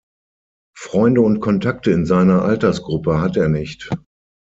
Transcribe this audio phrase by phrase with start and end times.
[0.75, 3.87] Freunde und Kontakte in seiner Altersgruppe hat er nicht.